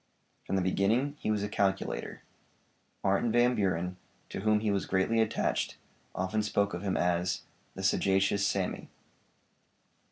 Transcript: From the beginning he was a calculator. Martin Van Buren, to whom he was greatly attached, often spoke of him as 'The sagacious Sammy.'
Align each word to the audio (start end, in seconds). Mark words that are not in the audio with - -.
From 0.47 0.55
the 0.55 0.63
beginning 0.63 1.15
he 1.19 1.29
was 1.29 1.43
a 1.43 1.47
calculator. 1.47 2.23
Martin 3.03 3.31
Van 3.31 3.53
Buren, 3.53 3.97
to 4.29 4.39
whom 4.39 4.61
he 4.61 4.71
was 4.71 4.87
greatly 4.87 5.21
attached, 5.21 5.77
often 6.15 6.41
spoke 6.41 6.73
of 6.73 6.81
him 6.81 6.97
as 6.97 7.43
'The 7.75 7.83
sagacious 7.83 8.43
Sammy.' 8.47 8.89